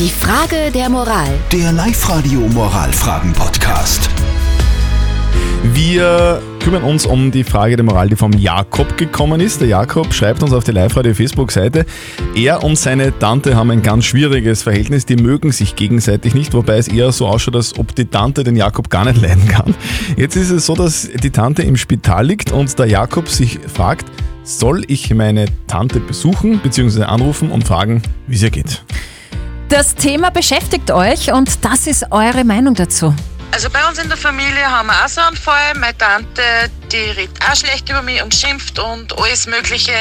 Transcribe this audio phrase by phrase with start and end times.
[0.00, 1.28] Die Frage der Moral.
[1.52, 4.08] Der Live-Radio Moralfragen-Podcast.
[5.74, 9.60] Wir kümmern uns um die Frage der Moral, die vom Jakob gekommen ist.
[9.60, 11.84] Der Jakob schreibt uns auf die Live-Radio-Facebook-Seite,
[12.34, 16.78] er und seine Tante haben ein ganz schwieriges Verhältnis, die mögen sich gegenseitig nicht, wobei
[16.78, 19.74] es eher so ausschaut, als ob die Tante den Jakob gar nicht leiden kann.
[20.16, 24.06] Jetzt ist es so, dass die Tante im Spital liegt und der Jakob sich fragt,
[24.44, 27.02] soll ich meine Tante besuchen bzw.
[27.02, 28.82] anrufen und fragen, wie es ihr geht?
[29.70, 33.14] Das Thema beschäftigt euch und das ist eure Meinung dazu.
[33.52, 35.74] Also bei uns in der Familie haben wir auch so einen Fall.
[35.76, 36.42] Meine Tante,
[36.90, 39.92] die redet auch schlecht über mich und schimpft und alles Mögliche.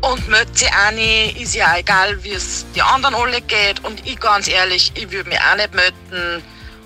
[0.00, 3.84] Und meldet sich auch nicht, ist ja auch egal, wie es die anderen alle geht.
[3.84, 6.42] Und ich ganz ehrlich, ich würde mich auch nicht melden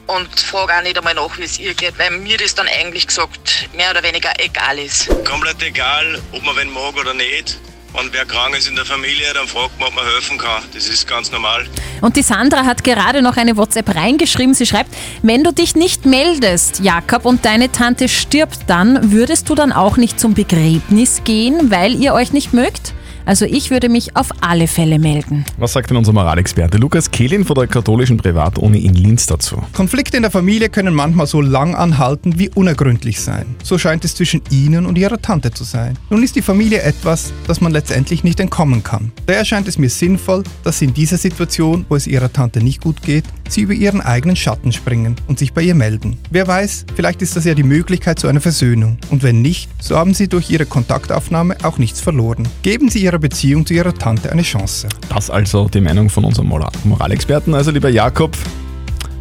[0.06, 3.06] und frage auch nicht einmal nach, wie es ihr geht, weil mir das dann eigentlich
[3.06, 5.08] gesagt mehr oder weniger egal ist.
[5.24, 7.58] komplett egal, ob man wen mag oder nicht.
[7.94, 10.62] Wenn wer krank ist in der Familie, dann fragt man, ob man helfen kann.
[10.72, 11.66] Das ist ganz normal.
[12.00, 14.54] Und die Sandra hat gerade noch eine WhatsApp reingeschrieben.
[14.54, 19.54] Sie schreibt, wenn du dich nicht meldest, Jakob, und deine Tante stirbt dann, würdest du
[19.54, 22.94] dann auch nicht zum Begräbnis gehen, weil ihr euch nicht mögt?
[23.24, 25.44] Also ich würde mich auf alle Fälle melden.
[25.58, 29.62] Was sagt denn unser Moralexperte Lukas Kehlin von der katholischen Privatuni in Linz dazu?
[29.72, 33.54] Konflikte in der Familie können manchmal so lang anhalten wie unergründlich sein.
[33.62, 35.98] So scheint es zwischen Ihnen und Ihrer Tante zu sein.
[36.10, 39.12] Nun ist die Familie etwas, das man letztendlich nicht entkommen kann.
[39.26, 42.80] Daher scheint es mir sinnvoll, dass Sie in dieser Situation, wo es Ihrer Tante nicht
[42.80, 46.16] gut geht, Sie über Ihren eigenen Schatten springen und sich bei ihr melden.
[46.30, 48.96] Wer weiß, vielleicht ist das ja die Möglichkeit zu einer Versöhnung.
[49.10, 52.48] Und wenn nicht, so haben Sie durch Ihre Kontaktaufnahme auch nichts verloren.
[52.62, 54.88] Geben Sie Ihrer Beziehung zu Ihrer Tante eine Chance.
[55.08, 57.54] Das also die Meinung von unserem Moral Moralexperten.
[57.54, 58.36] Also lieber Jakob,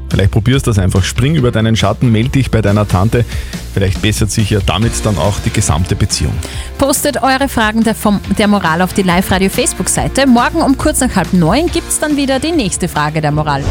[0.09, 1.03] vielleicht probierst du das einfach.
[1.03, 3.25] Spring über deinen Schatten, melde dich bei deiner Tante.
[3.73, 6.34] Vielleicht bessert sich ja damit dann auch die gesamte Beziehung.
[6.78, 10.28] Postet eure Fragen der, vom, der Moral auf die Live-Radio-Facebook-Seite.
[10.28, 13.64] Morgen um kurz nach halb neun gibt es dann wieder die nächste Frage der Moral.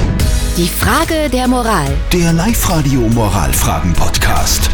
[0.57, 1.89] Die Frage der Moral.
[2.13, 4.70] Der Live-Radio Moralfragen-Podcast.